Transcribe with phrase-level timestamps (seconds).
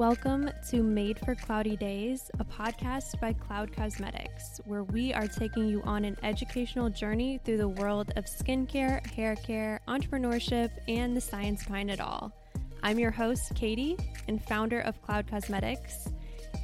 [0.00, 5.68] Welcome to Made for Cloudy Days, a podcast by Cloud Cosmetics, where we are taking
[5.68, 11.20] you on an educational journey through the world of skincare, hair care, entrepreneurship, and the
[11.20, 12.32] science behind it all.
[12.82, 16.08] I'm your host, Katie, and founder of Cloud Cosmetics.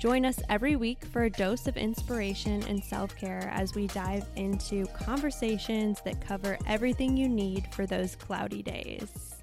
[0.00, 4.24] Join us every week for a dose of inspiration and self care as we dive
[4.36, 9.35] into conversations that cover everything you need for those cloudy days.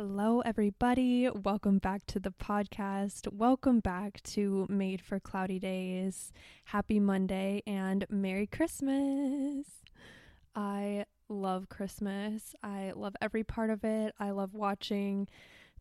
[0.00, 1.28] Hello, everybody.
[1.28, 3.32] Welcome back to the podcast.
[3.32, 6.32] Welcome back to Made for Cloudy Days.
[6.66, 9.66] Happy Monday and Merry Christmas.
[10.54, 12.54] I love Christmas.
[12.62, 14.14] I love every part of it.
[14.20, 15.26] I love watching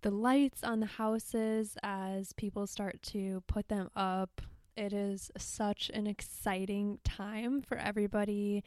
[0.02, 4.42] the lights on the houses as people start to put them up.
[4.76, 8.64] It is such an exciting time for everybody.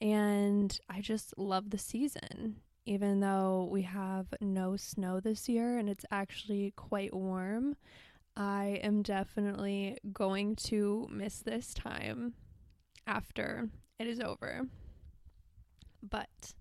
[0.00, 5.90] And I just love the season even though we have no snow this year and
[5.90, 7.76] it's actually quite warm,
[8.34, 12.32] I am definitely going to miss this time
[13.06, 14.62] after it is over.
[16.02, 16.54] But,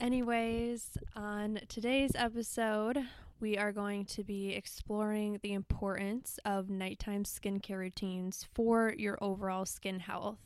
[0.00, 2.98] anyways, on today's episode,
[3.38, 9.66] we are going to be exploring the importance of nighttime skincare routines for your overall
[9.66, 10.40] skin health.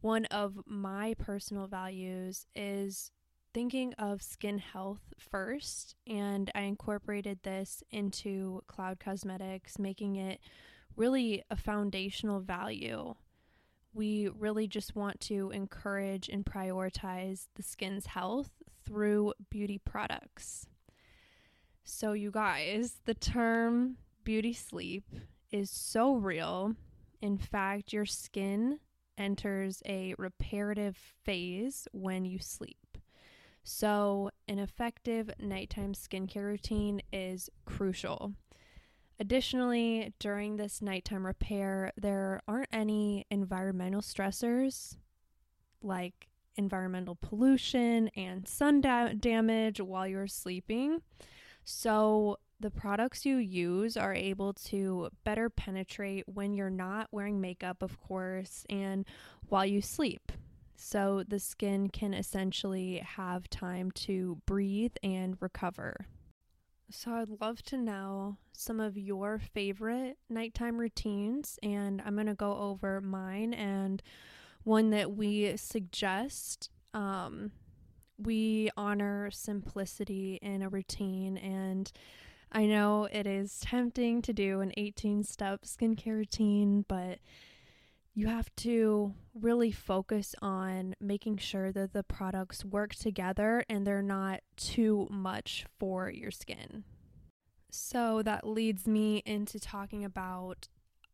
[0.00, 3.10] One of my personal values is
[3.52, 10.40] thinking of skin health first, and I incorporated this into Cloud Cosmetics, making it
[10.96, 13.14] really a foundational value.
[13.94, 18.50] We really just want to encourage and prioritize the skin's health
[18.84, 20.66] through beauty products.
[21.84, 25.04] So, you guys, the term beauty sleep
[25.50, 26.74] is so real.
[27.20, 28.78] In fact, your skin
[29.18, 32.81] enters a reparative phase when you sleep.
[33.64, 38.32] So, an effective nighttime skincare routine is crucial.
[39.20, 44.96] Additionally, during this nighttime repair, there aren't any environmental stressors
[45.80, 51.00] like environmental pollution and sun da- damage while you're sleeping.
[51.64, 57.82] So, the products you use are able to better penetrate when you're not wearing makeup,
[57.82, 59.04] of course, and
[59.48, 60.32] while you sleep
[60.82, 66.06] so the skin can essentially have time to breathe and recover.
[66.90, 72.34] So, I'd love to know some of your favorite nighttime routines, and I'm going to
[72.34, 74.02] go over mine and
[74.64, 76.68] one that we suggest.
[76.92, 77.52] Um,
[78.18, 81.90] we honor simplicity in a routine, and
[82.50, 87.20] I know it is tempting to do an 18 step skincare routine, but
[88.14, 94.02] you have to really focus on making sure that the products work together and they're
[94.02, 96.84] not too much for your skin.
[97.70, 100.68] So that leads me into talking about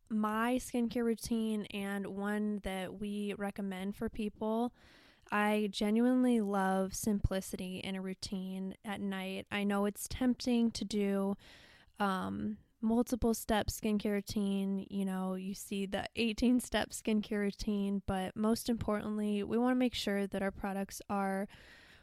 [0.09, 4.73] my skincare routine and one that we recommend for people.
[5.31, 9.45] I genuinely love simplicity in a routine at night.
[9.51, 11.37] I know it's tempting to do
[11.99, 14.85] um, multiple step skincare routine.
[14.89, 19.79] You know, you see the 18 step skincare routine, but most importantly, we want to
[19.79, 21.47] make sure that our products are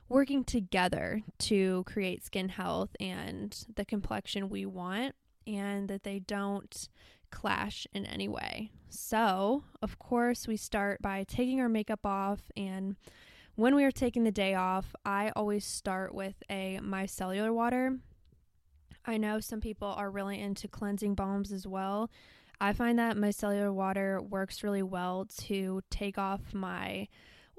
[0.08, 5.14] working together to create skin health and the complexion we want,
[5.46, 6.88] and that they don't
[7.30, 8.70] clash in any way.
[8.88, 12.96] So, of course, we start by taking our makeup off and
[13.56, 17.96] when we are taking the day off, I always start with a micellar water
[19.06, 22.10] I know some people are really into cleansing balms as well.
[22.60, 27.08] I find that micellar water works really well to take off my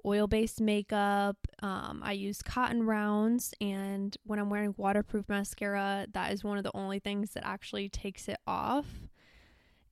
[0.06, 1.38] oil based makeup.
[1.62, 6.64] Um, I use cotton rounds, and when I'm wearing waterproof mascara, that is one of
[6.64, 9.07] the only things that actually takes it off.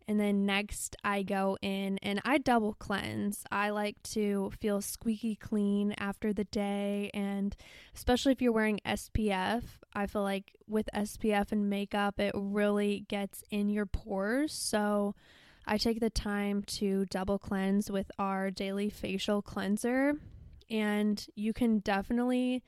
[0.07, 3.43] And then next, I go in and I double cleanse.
[3.51, 7.09] I like to feel squeaky clean after the day.
[7.13, 7.55] And
[7.95, 9.63] especially if you're wearing SPF,
[9.95, 14.53] I feel like with SPF and makeup, it really gets in your pores.
[14.53, 15.15] So
[15.65, 20.13] I take the time to double cleanse with our daily facial cleanser.
[20.69, 22.63] And you can definitely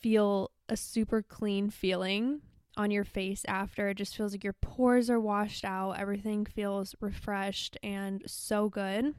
[0.00, 2.40] feel a super clean feeling
[2.80, 3.88] on your face after.
[3.88, 5.98] It just feels like your pores are washed out.
[5.98, 9.14] Everything feels refreshed and so good.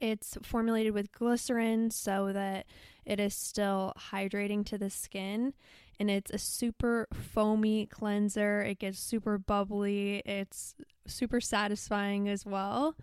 [0.00, 2.66] It's formulated with glycerin so that
[3.04, 5.54] it is still hydrating to the skin.
[5.98, 8.62] And it's a super foamy cleanser.
[8.62, 10.22] It gets super bubbly.
[10.24, 12.94] It's super satisfying as well.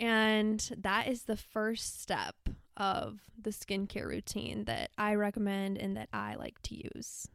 [0.00, 2.34] And that is the first step
[2.76, 7.28] of the skincare routine that I recommend and that I like to use.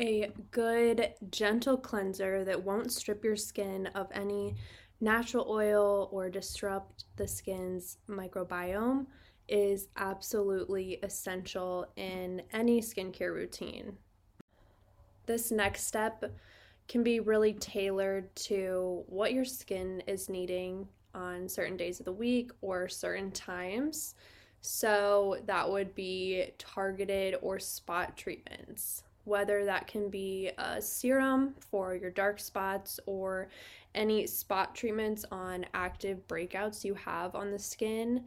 [0.00, 4.56] A good, gentle cleanser that won't strip your skin of any
[5.00, 9.06] natural oil or disrupt the skin's microbiome
[9.48, 13.96] is absolutely essential in any skincare routine.
[15.26, 16.24] This next step
[16.88, 22.12] can be really tailored to what your skin is needing on certain days of the
[22.12, 24.14] week or certain times.
[24.62, 31.94] So that would be targeted or spot treatments, whether that can be a serum for
[31.94, 33.48] your dark spots or
[33.94, 38.24] any spot treatments on active breakouts you have on the skin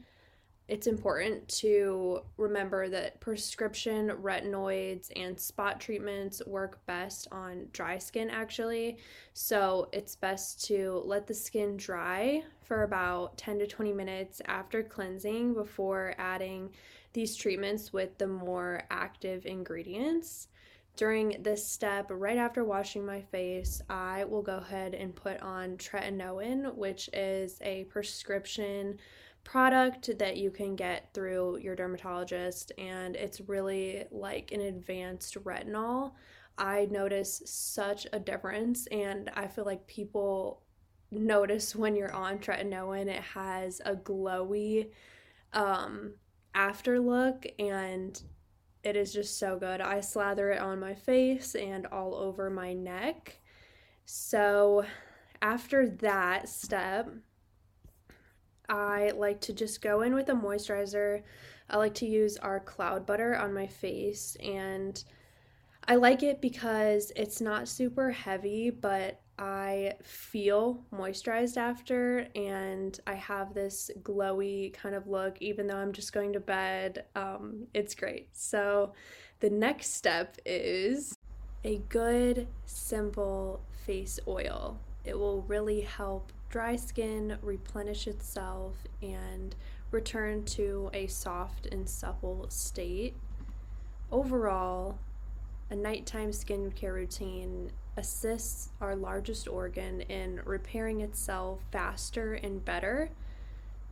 [0.68, 8.32] it's important to remember that prescription retinoids and spot treatments work best on dry skin,
[8.32, 8.98] actually.
[9.34, 14.82] So it's best to let the skin dry for about 10 to 20 minutes after
[14.82, 16.72] cleansing before adding
[17.14, 20.48] these treatments with the more active ingredients.
[20.96, 25.76] During this step, right after washing my face, I will go ahead and put on
[25.76, 28.98] tretinoin, which is a prescription
[29.44, 36.14] product that you can get through your dermatologist, and it's really like an advanced retinol.
[36.58, 40.62] I notice such a difference, and I feel like people
[41.12, 44.92] notice when you're on tretinoin, it has a glowy
[45.52, 46.14] um,
[46.54, 48.20] after look, and
[48.86, 49.82] it is just so good.
[49.82, 53.40] I slather it on my face and all over my neck.
[54.06, 54.86] So,
[55.42, 57.10] after that step,
[58.70, 61.24] I like to just go in with a moisturizer.
[61.68, 65.04] I like to use our cloud butter on my face and
[65.88, 73.16] I like it because it's not super heavy, but I feel moisturized after and I
[73.16, 77.06] have this glowy kind of look even though I'm just going to bed.
[77.16, 78.30] Um, it's great.
[78.32, 78.94] So
[79.42, 81.18] the next step is
[81.64, 84.80] a good, simple face oil.
[85.04, 89.56] It will really help dry skin replenish itself and
[89.92, 93.16] return to a soft and supple state.
[94.12, 95.00] Overall,
[95.70, 103.10] a nighttime skincare routine assists our largest organ in repairing itself faster and better.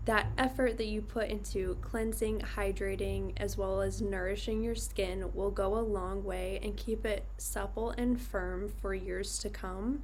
[0.05, 5.51] That effort that you put into cleansing, hydrating, as well as nourishing your skin will
[5.51, 10.03] go a long way and keep it supple and firm for years to come.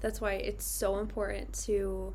[0.00, 2.14] That's why it's so important to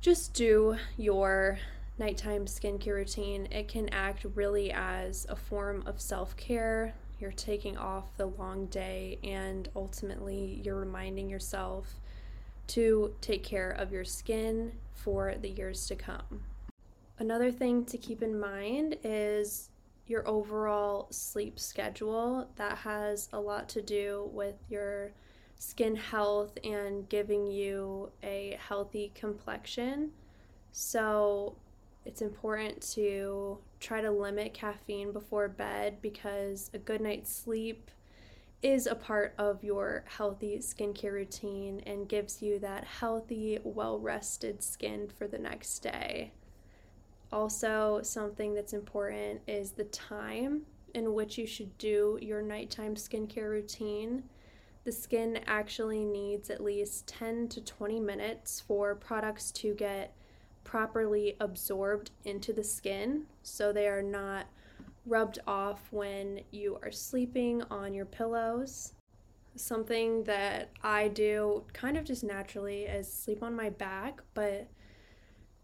[0.00, 1.58] just do your
[1.98, 3.46] nighttime skincare routine.
[3.52, 6.94] It can act really as a form of self care.
[7.20, 12.00] You're taking off the long day, and ultimately, you're reminding yourself
[12.68, 16.44] to take care of your skin for the years to come.
[17.18, 19.68] Another thing to keep in mind is
[20.06, 22.48] your overall sleep schedule.
[22.56, 25.12] That has a lot to do with your
[25.58, 30.12] skin health and giving you a healthy complexion.
[30.72, 31.56] So
[32.04, 37.90] it's important to try to limit caffeine before bed because a good night's sleep
[38.62, 44.62] is a part of your healthy skincare routine and gives you that healthy, well rested
[44.62, 46.32] skin for the next day.
[47.32, 50.62] Also, something that's important is the time
[50.94, 54.24] in which you should do your nighttime skincare routine
[54.84, 60.14] the skin actually needs at least 10 to 20 minutes for products to get
[60.64, 64.46] properly absorbed into the skin so they are not
[65.06, 68.92] rubbed off when you are sleeping on your pillows.
[69.56, 74.68] Something that I do kind of just naturally is sleep on my back, but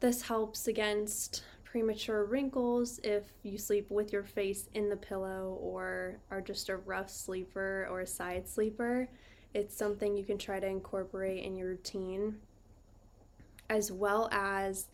[0.00, 6.18] this helps against premature wrinkles if you sleep with your face in the pillow or
[6.30, 9.08] are just a rough sleeper or a side sleeper.
[9.54, 12.36] It's something you can try to incorporate in your routine,
[13.70, 14.88] as well as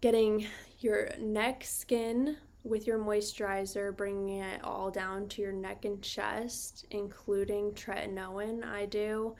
[0.00, 0.46] getting
[0.78, 6.86] your neck skin with your moisturizer, bringing it all down to your neck and chest,
[6.90, 8.64] including tretinoin.
[8.64, 9.34] I do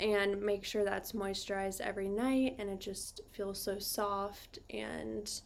[0.00, 5.40] and make sure that's moisturized every night and it just feels so soft and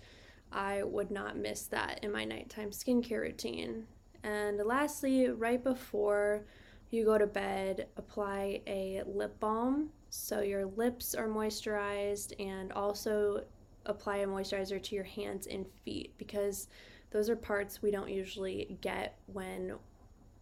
[0.52, 3.86] I would not miss that in my nighttime skincare routine.
[4.22, 6.44] And lastly, right before
[6.92, 13.42] you go to bed, apply a lip balm so your lips are moisturized and also
[13.86, 16.68] apply a moisturizer to your hands and feet because
[17.10, 19.74] those are parts we don't usually get when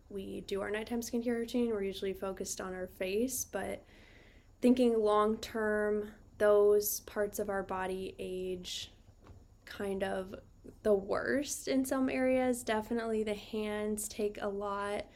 [0.09, 1.71] we do our nighttime skincare routine.
[1.71, 3.85] We're usually focused on our face, but
[4.61, 8.93] thinking long term, those parts of our body age
[9.67, 10.35] kind of
[10.83, 12.63] the worst in some areas.
[12.63, 15.07] Definitely the hands take a lot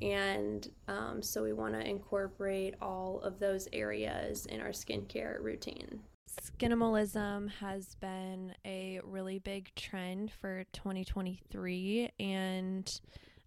[0.00, 6.00] And um, so we want to incorporate all of those areas in our skincare routine.
[6.40, 13.00] Skinimalism has been a really big trend for 2023, and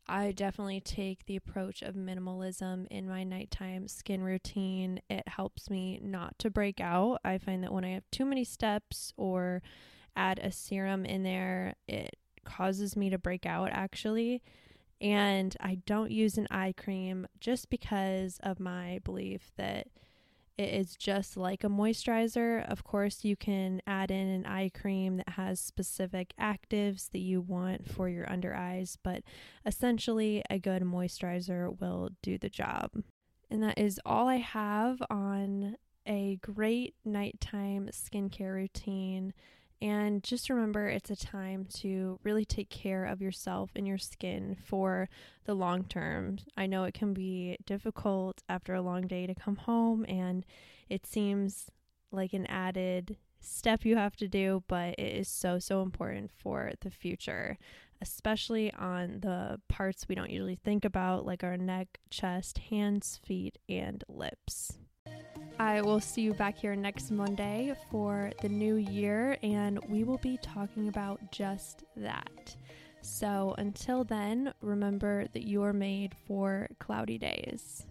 [0.07, 4.99] I definitely take the approach of minimalism in my nighttime skin routine.
[5.09, 7.19] It helps me not to break out.
[7.23, 9.61] I find that when I have too many steps or
[10.15, 14.41] add a serum in there, it causes me to break out actually.
[15.01, 19.87] And I don't use an eye cream just because of my belief that
[20.59, 22.63] it is just like a moisturizer.
[22.69, 27.41] Of course, you can add in an eye cream that has specific actives that you
[27.41, 29.23] want for your under eyes, but
[29.65, 32.91] essentially, a good moisturizer will do the job.
[33.49, 39.33] And that is all I have on a great nighttime skincare routine.
[39.81, 44.55] And just remember, it's a time to really take care of yourself and your skin
[44.63, 45.09] for
[45.45, 46.37] the long term.
[46.55, 50.45] I know it can be difficult after a long day to come home, and
[50.87, 51.71] it seems
[52.11, 56.73] like an added step you have to do, but it is so, so important for
[56.81, 57.57] the future,
[58.01, 63.57] especially on the parts we don't usually think about, like our neck, chest, hands, feet,
[63.67, 64.77] and lips.
[65.61, 70.17] I will see you back here next Monday for the new year, and we will
[70.17, 72.55] be talking about just that.
[73.03, 77.85] So until then, remember that you are made for cloudy days.